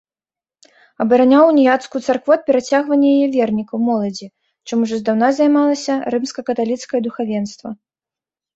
Абараняў 1.03 1.43
уніяцкую 1.51 2.01
царкву 2.07 2.31
ад 2.37 2.41
перацягвання 2.47 3.11
яе 3.15 3.29
вернікаў, 3.37 3.77
моладзі, 3.91 4.27
чым 4.67 4.77
ужо 4.89 4.95
здаўна 5.05 5.27
займалася 5.43 5.93
рымска-каталіцкае 6.17 6.99
духавенства. 7.09 7.69